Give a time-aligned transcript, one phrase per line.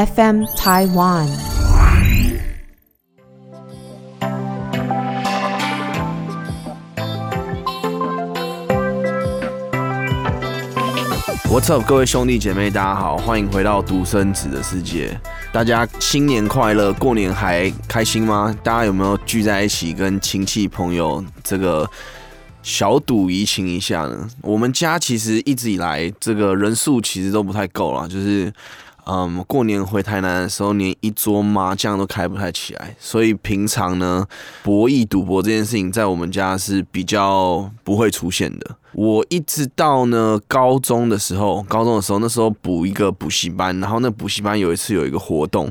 [0.00, 1.28] FM Taiwan。
[11.50, 15.20] What's up，各位兄弟姐妹，大家好，欢迎回到独生子的世界。
[15.52, 18.56] 大家新年快乐，过年还开心吗？
[18.62, 21.86] 大家有没有聚在一起跟亲戚朋友这个
[22.62, 24.26] 小赌怡情一下呢？
[24.40, 28.50] 我们家其实一直以来这个人数其实都不太够了，就是。
[29.06, 34.26] 嗯，过年回台南的时候，连一桌麻将都开不太起来，所以平常呢，
[34.62, 38.76] 博弈赌博这件事情在我们家是比较不会出现的。
[38.92, 45.70] 我一直到呢高中的时候， 高中的时候那时候补一个补习班，然后那补习班有一次有一个活动，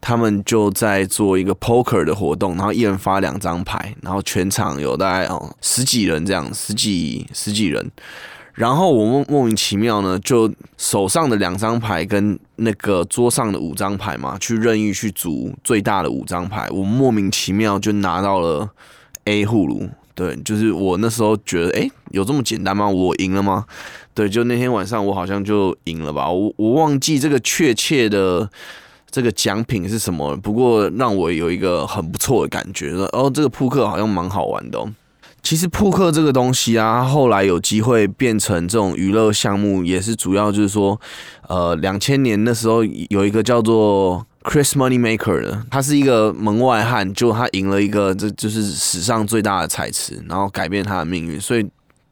[0.00, 7.90] 他们就在做一个 poker 的活动，然后一人发两张牌，然后全场有大概哦十几人这样，十几十几人。
[8.58, 18.68] 然后我莫莫名其妙呢，就手上的两张牌跟那个桌上的五张牌嘛，去任意去组最大的五张牌，我莫名其妙就拿到了
[19.26, 19.88] A 葫芦。
[20.16, 22.88] 对，就是我那时候觉得，哎，有这么简单吗？
[22.88, 23.64] 我赢了吗？
[24.12, 26.28] 对，就那天晚上我好像就赢了吧。
[26.28, 28.50] 我我忘记这个确切的
[29.08, 34.80] 这个奖品是什么，不过让我有一个很不错的感觉，哦，这个扑克好像蛮好玩的。
[34.80, 34.90] 哦
[35.48, 41.00] 其实扑克这个东西啊，后来有机会变成这种娱乐项目，也是主要就是说，
[41.48, 51.66] 呃，两千年的时候有一个叫做 Chris Moneymaker 的，他是一个门外汉，就他赢了一个，这就是史上最大的彩池，然后改变他的命运，所以。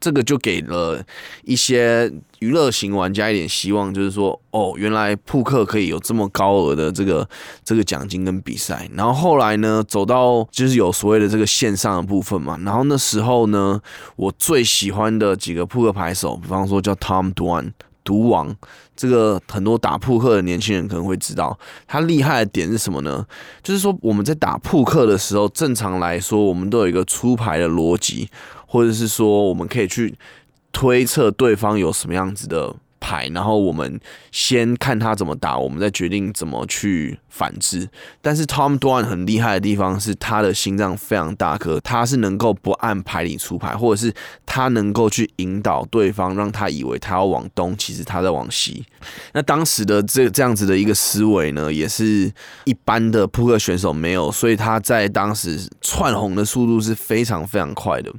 [0.07, 1.03] 这个就给了
[1.43, 7.27] 一些娱乐型玩家一点希望，就是说，哦，原来扑克可以有这么高额的这个
[7.61, 8.89] 这个奖金跟比赛。
[8.93, 12.57] 然后后来呢，走到就是有所谓的这个线上的部分嘛。
[12.63, 13.81] 然后那时候呢，
[14.15, 17.73] 我最喜欢的几个扑克牌手，比方说叫 Tom Dwan
[18.05, 18.55] 毒王，
[18.95, 23.25] 这个很多打扑克的年轻人可能会知道，他厉害的点是什么呢？
[23.61, 28.29] 就是说我们在打扑克的时候，正常来说，我们都有一个出牌的逻辑。
[28.67, 30.13] 或者是说，我们可以去
[30.71, 33.99] 推测对方有什么样子的牌，然后我们
[34.31, 37.89] 先看他怎么打，我们再决定怎么去反制。
[38.21, 44.13] 但是 Tom Dwan 很厉害的地方是，他的心脏非常大颗，他是能够不按牌理出牌，或者是
[44.45, 48.85] 他能够去引导对方，让他以为他要往东，其实他在往西。
[49.33, 52.31] 那当时的这这样子的一个思维呢，也是
[52.65, 58.11] 一般的扑克选手没有，所以他在当时窜红的速度是非常非常快的。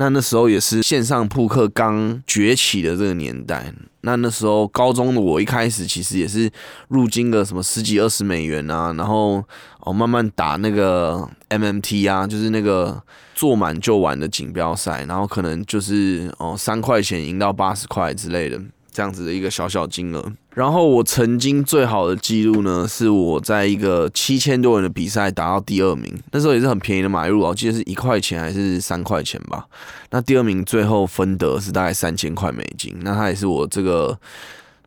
[0.00, 3.70] 那那时候也是线上扑克刚崛起的这个年代。
[4.00, 6.50] 那那时候高中的我一开始其实也是
[6.88, 9.44] 入金个什么十几二十美元啊，然后
[9.80, 13.02] 哦慢慢打那个 MMT 啊，就是那个
[13.34, 18.58] 坐满就完的锦标赛，然后可能就是哦三块钱赢到八十块之类的。
[18.90, 29.64] 这样子的一个小小金额，然后我曾经最好的记录呢，是我在一个七千多人的比赛打到第二名，那时候也是很便宜的买入啊我记得是一块钱还是三块钱吧。
[30.10, 34.18] 那第二名最后分得是大概三千块美金，那它也是我这个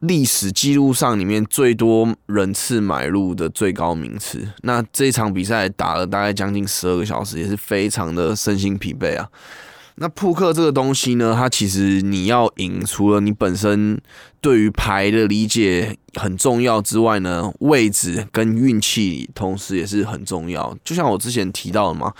[0.01, 4.45] 历史记录上里面最多人次买入的最高名次。
[4.63, 9.29] 那这场比赛打了大概将近十二个小时，也是非常的身心疲惫啊。
[9.95, 14.01] 那扑克这个东西呢，它其实你要赢，除了你本身
[14.43, 20.77] 对于牌的理解很重要之外呢，位置跟运气同时也是很重要。
[20.83, 22.13] 就像我之前提到的嘛。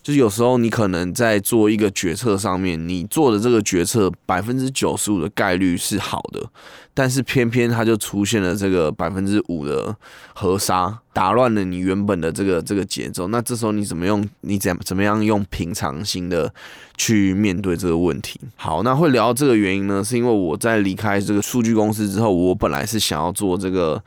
[0.00, 6.48] 就是有时候你可能在做一个决策上面，你做的这个决策百分之九十五的概率是好的，
[6.94, 9.94] 但是偏偏它就出现了这个百分之五的
[10.32, 13.28] 合杀，打乱了你原本的这个这个节奏。
[13.28, 14.26] 那这时候你怎么用？
[14.40, 16.50] 你怎怎么样用平常心的
[16.96, 18.40] 去面对这个问题？
[18.56, 20.02] 好，那会聊到这个原因呢？
[20.02, 24.02] 是因为我在离开这个数据公司之后，我本来是想要做这个。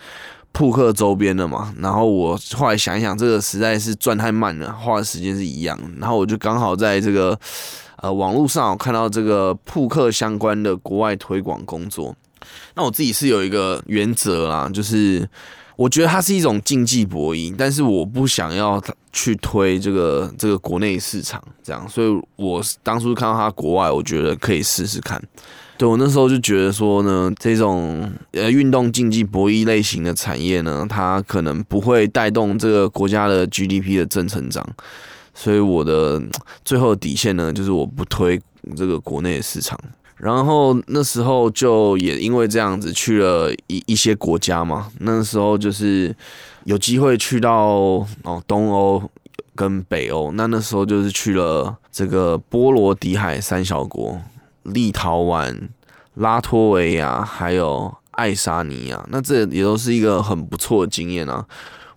[0.54, 7.40] 扑克周边的嘛，然后我后来想一想，这个实在是赚太慢了，花的时间是一样，然后我就刚好在这个
[8.02, 12.14] 呃网络上看到这个扑克相关的国外推广工作。
[12.76, 15.26] 那我自己是有一个原则啦，就是
[15.78, 18.84] 我觉得它是一种竞技博弈，但是我不想要
[19.14, 25.24] 去推这个这个国内市场，这样，所以我当初看到它国外，我觉得可以试试看。
[25.82, 34.64] 对我那时候就觉得说呢，这种呃运动竞技博弈类型的产业呢，它可能不会带动这个国家的 GDP 的正成长，
[35.34, 36.22] 所以我的
[36.64, 38.40] 最后底线呢，就是我不推
[38.76, 39.76] 这个国内的市场。
[40.18, 46.16] 然后那时候就也因为这样子去了一一些国家嘛，那时候就是
[46.66, 49.02] 有机会去到哦东欧
[49.56, 54.22] 跟北欧，那那时候就是去了这个波罗的海三小国。
[54.64, 55.70] 立陶宛、
[56.16, 61.46] 拉脱维亚还有爱沙尼亚，那这也都是一个很不错的经验啊。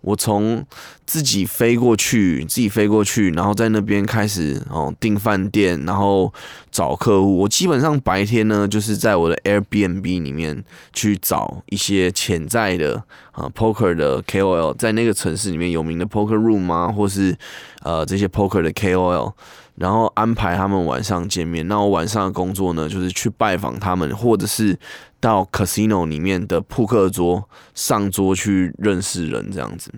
[0.01, 0.63] 我从
[1.07, 6.31] 自己飞过去，自己飞过去，然后在那边开始哦订饭店，然后
[6.71, 7.39] 找客户。
[7.39, 10.63] 我基本上白天呢，就是在我的 Airbnb 里面
[10.93, 13.03] 去找一些潜在的
[13.33, 17.35] 啊 poker 的 KOL，在那个城市里面有名的 poker room 啊，或是
[17.83, 19.33] 呃这些 poker 的 KOL。
[19.77, 21.67] 然后安排他们晚上见面。
[21.69, 24.79] 那我晚上的工作呢，就是去拜访他们，或者是
[25.21, 29.93] 到 casino 里面的扑克桌上桌去认识人这样子。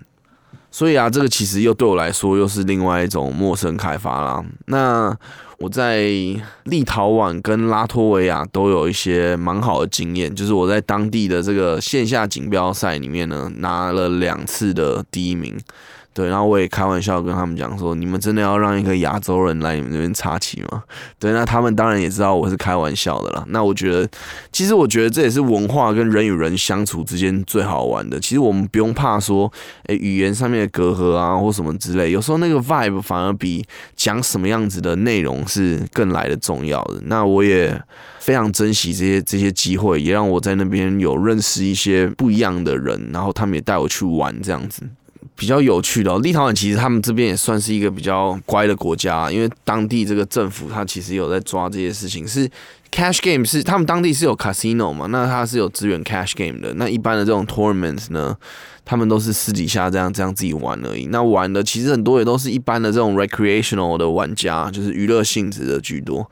[0.69, 4.43] 所以啊，这个其实又对我来说又是另外一种陌生开发啦。
[4.65, 5.15] 那
[5.59, 6.01] 我在
[6.65, 15.57] 立陶宛跟拉脱维亚都有一些蛮好的经验，就是我在当地的这个线下锦标赛里面呢，拿了两次的第一名。
[16.17, 20.81] 对，然后我也开玩笑跟他们讲说：“你们真的要让一个亚洲人来你们这边插旗吗？”
[21.19, 23.45] 对，那他们当然也知道我是开玩笑的啦。
[23.49, 24.09] 那我觉得，
[24.51, 28.19] 其实我觉得这也是文化跟人与人相处之间最好玩的。
[28.19, 29.51] 其实我们不用怕说，
[29.85, 32.09] 诶，语言上面的隔阂啊，或什么之类。
[32.09, 33.63] 有时候那个 vibe 反而比
[33.95, 36.99] 讲什么样子的内容是更来的重要的。
[37.03, 37.79] 那我也
[38.17, 44.81] 非常珍惜这些这些机会，也让我在那边有认识一些不一样的人，然后他们也带我去玩这样子。
[45.37, 52.27] 比较有趣的哦，立陶宛其实他们这边也算是一个比较乖的国家，因为当地这个政府他其实有在抓这些事情。
[52.27, 52.49] 是
[52.91, 55.05] cash game 是他们当地是有 casino 嘛？
[55.11, 56.73] 那他是有资源 cash game 的。
[56.73, 58.35] 那一般的这种 tournaments 呢，
[58.83, 61.05] 他们都是私底下这样这样自己玩而已。
[61.11, 66.27] 那玩的其实很多也都是一般的这种 recreational 的玩家，就是娱乐性质的居多。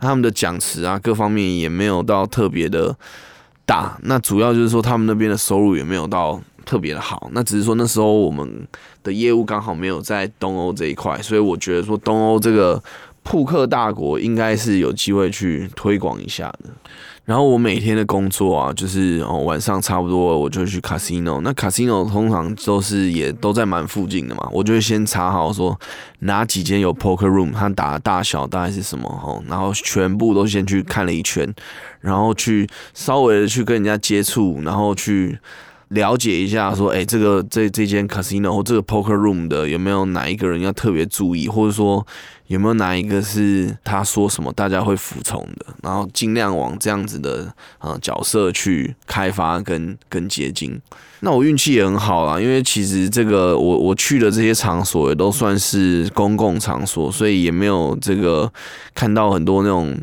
[0.00, 2.96] 他们的奖池啊，各方面也没有到特别的
[3.64, 3.96] 大。
[4.02, 6.40] 那主要就是说他们那边的收入也没有到。
[6.68, 8.68] 特别的好，那只是说那时候我们
[9.02, 12.82] 的业务刚好没有在东欧这一块，所以我觉得说东欧这个
[13.22, 16.68] 扑克大国应该是有机会去推广一下的。
[17.24, 25.74] 然后我每天的工作啊，就是哦晚上差不多我就去 casino，那 casino 通常都是也都在蛮附近的嘛，我就会先查好说
[26.18, 31.50] 哪几间有 poker room，它打的大小大概是什么哦，然后全部都先去看了一圈，
[32.02, 35.38] 然后去稍微的去跟人家接触，然后去。
[35.88, 42.06] 了解一下，说，哎，这个这这间 casino 或这个 poker room 的有没有哪一个人要特别注意，或者说
[42.48, 50.78] 有没有哪一个是他说什么大家会服从的，然后尽量往这样子的啊角色去开发跟跟接近。
[51.20, 58.52] 那我运气也很好啦，因为其实这个我我去的这些场所也都算是公共场所，所以也没有这个
[58.94, 59.98] 看到很多那种。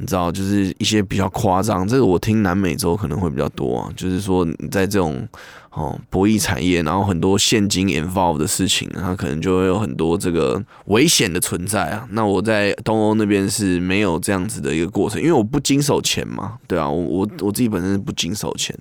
[0.00, 3.92] 你知道，就是一些比较夸张，这个我听南美洲可能会比较多啊。
[3.94, 5.28] 就是说，在这种
[5.70, 12.08] 哦博弈产业，然后很多现金 involve 的事情，它可能就会有很多这个危险的存在啊。
[12.12, 18.74] 那我在东欧那边是没有这样子的一个过程，因为我不经手钱嘛，对啊，我我我自己本身是不经手钱。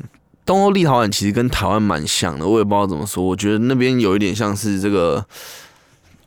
[0.45, 5.25] 东欧立陶宛其实跟台湾蛮像的，我也不知道怎么说，我觉得那边有一点像是这个。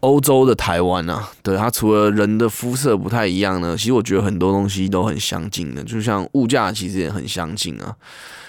[0.03, 7.95] 欧洲的台湾啊，对它除了人的肤色不太一样呢，其实我觉得很多东西都很相近的，就像物价其实也很相近啊。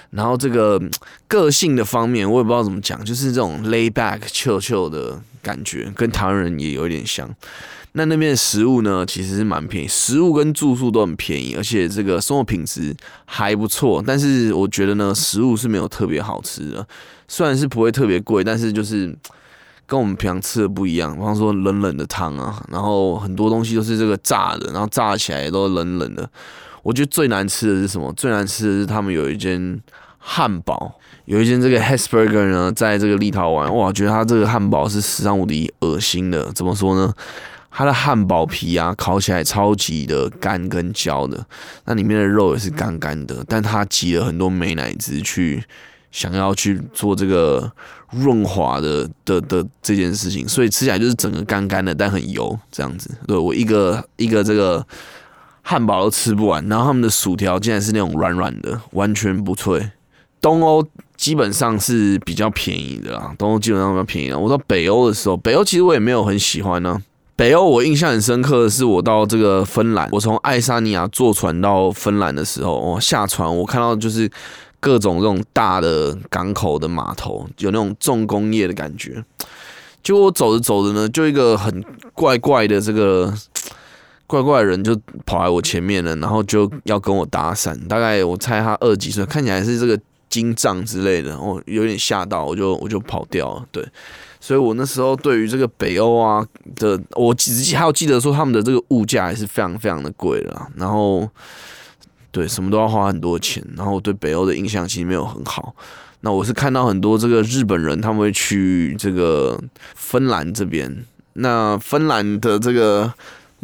[0.10, 0.82] 然后这个
[1.28, 7.30] 个性的方面，我也不知道怎么讲，就是这种 lay back、温温的感觉，跟台湾人也有点像。
[7.92, 12.96] 那那边的食物呢，其实是蛮便宜，食物跟住宿都很便宜，而且这个生活品质
[13.26, 14.04] 还不错。
[14.04, 16.88] 但是我觉得呢，食物是没有特别好吃的，
[17.28, 19.16] 虽然是不会特别贵，但是就是。
[19.85, 26.28] 跟我们平常吃的不一样，比方说冷冷的汤啊，然后很多东西都是这个炸的，然后炸起来都冷冷的。
[26.81, 28.11] 我觉得最难吃的是什么？
[28.13, 29.81] 最难吃的是他们有一间
[30.18, 30.94] 汉堡，
[31.25, 36.52] 有一间这个 Hesburger 呢，在这个立陶宛，哇，觉得它这个汉堡是史上无敌恶心的。
[36.54, 37.13] 怎么说呢？
[37.69, 41.45] 它的汉堡皮啊，烤起来超级的干跟焦的，
[41.85, 45.63] 那里面的肉也是干干的，但它挤了很多美奶滋去。
[46.14, 47.70] 想要去做这个
[48.12, 53.10] 润滑的的的这件事情，所以吃起来就是整个干干的，但很油这样子。
[53.28, 54.86] 对我一个一个这个
[55.64, 59.90] 汉堡都吃不完，然后他们的薯条竟然是那种软软的，完全不脆。
[60.40, 60.86] 东欧
[61.18, 64.32] 基本上是比较便宜的啦，东欧基本上比较便宜。
[64.32, 67.02] 我到北欧的时候，北欧其实我也没有很喜欢呢。
[67.36, 74.30] 北欧我印象很深刻的是，我到这个芬兰，我从爱沙尼亚坐船到芬兰的时候，我下船我看到就是。
[74.83, 79.23] 各种这种大的港口的码头，有那种重工业的感觉。
[80.04, 81.81] 就我走着走着呢，就一个很
[82.13, 83.33] 怪怪的这个
[84.28, 84.94] 怪怪的人就
[85.25, 87.87] 跑来我前面了，然后就要跟我搭讪。
[87.87, 89.97] 大概我猜他二几岁，看起来是这个
[90.30, 93.66] 金藏之类的，我有点吓到，我就我就跑掉了。
[93.71, 93.81] 对，
[94.42, 101.30] 所以我那时候对于这个北欧啊的，我只还有记得说他们的这个物价还是非常非常的贵了，然后。
[102.33, 105.73] 对，什么都要花很多钱，然后对北欧的印象其实没有很好。
[106.19, 109.57] 那我是看到很多这个日本人他们会去这个
[109.95, 113.13] 芬兰这边，那芬兰的这个。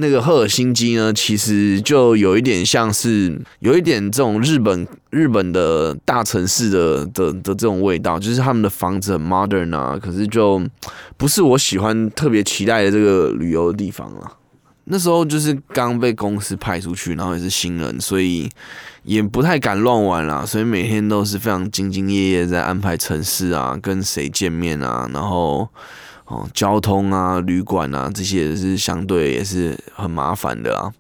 [0.01, 10.65] 那个赫尔辛基呢，其实就有一点像是有一点这种日本日本的大城市的的的这种味道，就是他们的房子很 modern 啊，可是就
[11.17, 14.31] 不是我喜欢特别期待的这个旅游的地方了。
[14.89, 18.49] 那时候就是刚被公司派出去，然后也是新人，所以
[19.03, 25.69] 也不太敢乱玩啦，所以每天都是非常兢兢业业在安排城市啊，跟谁见面啊，然后。
[26.31, 30.93] 哦，交通啊，旅馆啊，这些也是相对也是很麻烦的啊。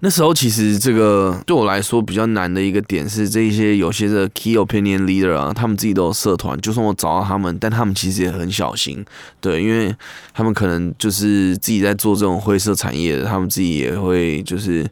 [0.00, 9.04] 那时候其实这个对我来说比较难的一个点是，这一些有些的 key opinion leader 啊，他们自己都有社团，就算我找到他们，但他们其实也很小心，
[9.40, 9.94] 对，因为
[10.32, 14.86] 他们可能就是自己在做这种灰色产业，他们自己也会就是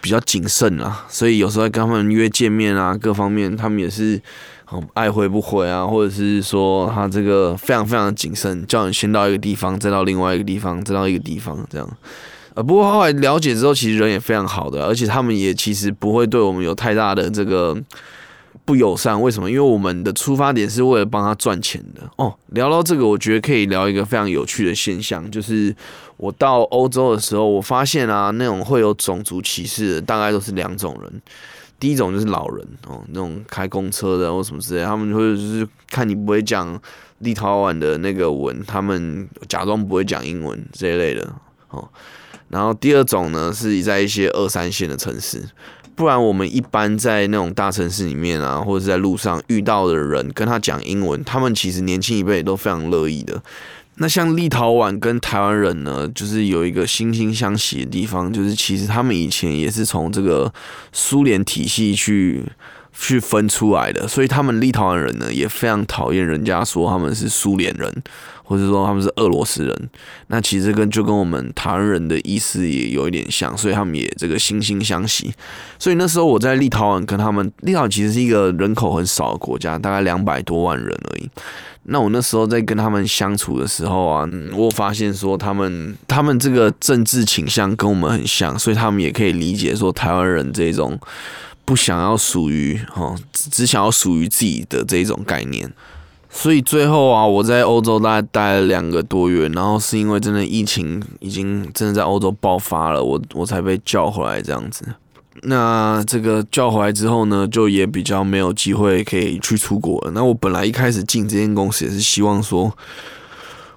[0.00, 4.20] 比较谨慎啊，所以有时候跟他们约见面啊，各方面他们也是
[4.64, 4.82] 很。
[4.94, 11.88] 爱回不回啊，或者是说他这个非常非常谨慎，叫你先到一个地方，再到另外一个地方，再到一个地方这样。
[12.56, 17.76] 呃，不过后来了解之后，其实人也非常好的，而且他们也其实不会对我们有太大的这个
[18.64, 19.20] 不友善。
[19.20, 19.50] 为什么？
[19.50, 22.00] 因为我们的出发点是为了帮他赚钱的。
[22.16, 25.76] 哦，聊到这个，我觉得可以聊一个非常有趣的现象，就是
[26.16, 31.22] 我到欧洲的时候，我发现啊，那种会有种族歧视的，大概都是两种人。
[31.78, 36.80] 第一种就是老人哦，那种开公车的或什么之类，他们会就是看你不会讲
[37.18, 41.30] 立陶宛的那个文，他们假装不会讲英文这一类的
[41.68, 41.86] 哦。
[42.48, 45.42] 然后第二种呢，是在一些二三线的城市，
[45.94, 53.42] 不然我们一般在那种大城市里面啊，或者是在路上遇到的人跟他讲英文，他们其实年轻一辈都非常乐意的。
[53.98, 60.52] 那像立陶宛跟台湾人呢，就是有一个惺惺相惜的地方，就是其实他们以前也是从这个
[60.92, 62.44] 苏联体系去
[62.98, 68.02] 去分出来的，所以他们立陶宛人呢也非常讨厌人家说他们是苏联人，
[68.42, 69.90] 或者说他们是俄罗斯人。
[70.28, 75.32] 那其实跟就跟我们台湾人的意思也有一点像，所以他们也这个惺惺相惜。
[75.78, 81.28] 所以那时候我在立陶宛跟他们，立陶宛其实是一个人口很少的国家，大概两百多万人而已。
[81.88, 90.98] 那我那时候在跟他们相处的时候啊，我发现说他们他们这个政治倾向跟我们很像，所以他们也可以理解说台湾人这种
[91.66, 95.70] 不想要属于哦，只想要属于自己的这种概念。
[96.30, 104.84] 所以最后啊，我在欧洲大概待了两个多月，然后是因为真的疫情已经真的在欧洲爆发了，我我才被叫回来这样子。
[105.42, 110.10] 那这个叫回来之后呢，就也比较没有机会可以去出国了。
[110.12, 112.76] 那我本来一开始进这间公司也是希望说，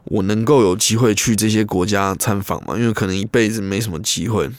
[0.06, 4.50] 我能够有机会去这些国家参访嘛，因为可能一辈子没什么机会。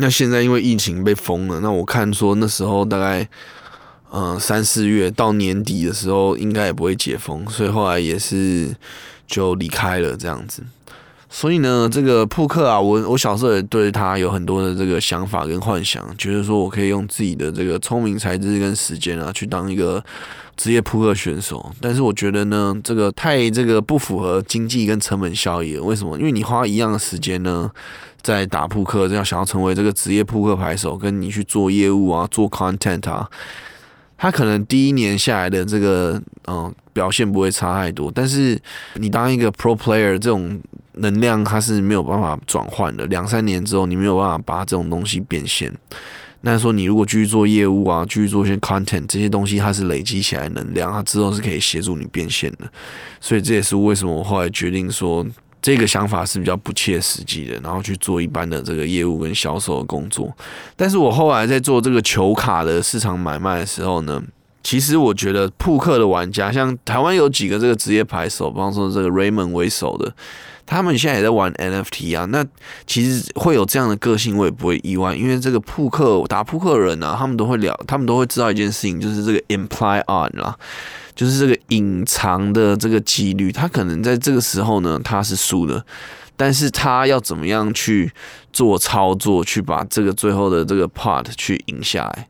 [0.00, 3.28] 那现在因为疫情被封了，那我看说那时候大概，
[4.10, 8.74] 嗯三四月到年底的时候应该也不会解封，所以后来也是
[9.26, 10.62] 就离开了这样子。
[11.32, 20.04] 所以呢，这个扑克啊，我我小时候也对他有很多的这个想法跟幻想，觉得说我可以用自己的这个聪明才智跟时间啊，去当一个
[20.56, 21.70] 职业扑克选手。
[21.80, 25.82] 但是我觉得呢，这个太这个不符合经济跟成本效益了。
[25.84, 26.18] 为什么？
[26.18, 27.70] 因为你花一样的时间呢，
[28.20, 33.30] 在打扑克，这样想要成为这个职业扑克牌手，跟你去做业务啊，做 content 啊，
[34.18, 38.10] 他可能第一年下来的这个嗯表现不会差太多。
[38.12, 38.60] 但是
[38.94, 40.60] 你当一个 pro player 这种。
[41.00, 45.72] 能量它是没有办法转换的，两三年之后你没有办法把这种东西变现。
[46.42, 52.66] 那说你如果继续做业务啊，继续做一些 content 这些东西，它是累积起来能量，它之后是可以协助你变现的。
[53.20, 55.26] 所以这也是为什么我后来决定说，
[55.60, 60.34] 这个想法是比较不切实际的，然后去做一般的这个业务跟销售的工作。
[60.76, 64.22] 但是我后来在做这个球卡的市场买卖的时候呢，
[64.62, 70.10] 其实我觉得扑克的玩家，像台湾有几个这个职业牌手，比方说这个 Raymond 为首的。
[70.70, 72.46] 他们现在也在玩 NFT 啊，那
[72.86, 80.54] 其实会有这样的个性，我也不会意外，因为这个扑克打扑克的人呢，他们都会聊，他们都会知道一件事情，就是这个 imply on 啦，
[81.16, 85.84] 就是这个隐藏的这个几率，他可能在这个时候呢，他是输的，
[86.36, 88.12] 但是他要怎么样去
[88.52, 92.28] 做操作，去把这个最后的这个 part 去赢下来。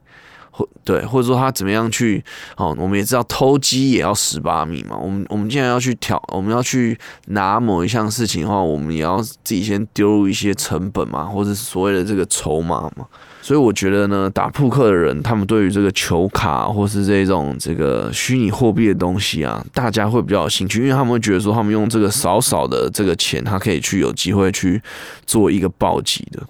[0.85, 2.23] 对，或者说他怎么样去
[2.57, 2.75] 哦？
[2.79, 4.97] 我们也知道偷鸡也要十八米嘛。
[4.97, 13.07] 我们我们既然要去挑，我们要去拿某一项事情的话，我们也要自己先丢入一些成本嘛，或者所谓的这个筹码嘛。
[13.43, 24.81] 所以我觉得呢，打扑克的人，他们对于这个球卡或是这种这个虚拟货币的东西啊，大家会比较有兴趣，因为他们会觉得说，他们用这个少少的这个钱，他可以去有机会去
[25.25, 26.43] 做一个暴击的。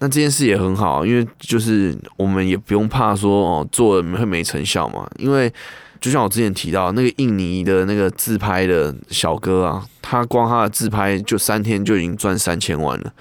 [0.00, 5.52] 那这件事也很好，因为就是我们也不用怕说哦做了会没成效嘛，因为
[6.00, 13.12] 就像我之前提到那个印尼的那个自拍的小哥啊，他光他的自拍就三天就已经赚三千万了，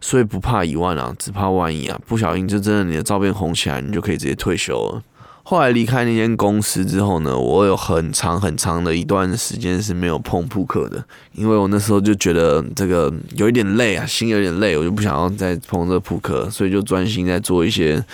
[0.00, 5.02] 所以不怕一万啊，只怕万一啊，不小心就真的你的照片红起来，你就可以直接退休了。
[5.48, 18.04] 后来离开那间公司之后呢，我有很长很长的一段时间是没有碰扑克的，因为我那时候就觉得这个有一点累啊，心有点累，我就不想要再碰这扑克，所以就专心在做一些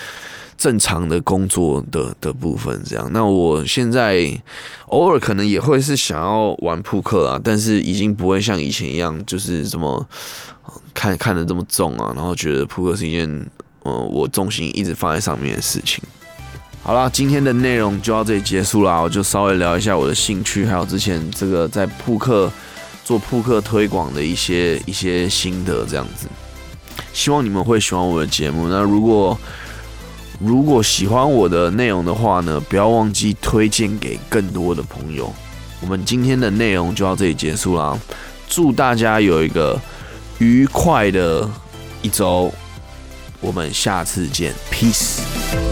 [0.58, 2.78] 正常的工作的的部分。
[2.84, 4.30] 这样，那我现在
[4.88, 10.06] 偶尔可能也会是想要玩扑克啊，但是已经不会像以前一样，就是什么
[10.92, 13.26] 看看的这么重啊，然后觉得扑克是一件
[13.84, 16.04] 嗯我重心一直放在上面的事情。
[16.84, 19.00] 好了，今天的内容就到这里结束了。
[19.00, 22.50] 我就稍微聊一下我的兴趣，还有之前这个在扑克
[23.04, 26.26] 做扑克推广的一些一些心得，这样子。
[27.12, 28.68] 希望你们会喜欢我的节目。
[28.68, 29.38] 那如果
[30.40, 35.32] 如果喜欢我的内容的话呢，不要忘记推荐给更多的朋友。
[35.80, 37.96] 我们今天的内容就到这里结束了。
[38.48, 39.80] 祝大家有一个
[40.38, 41.48] 愉快的
[42.02, 42.52] 一周。
[43.40, 45.71] 我们下次见，peace。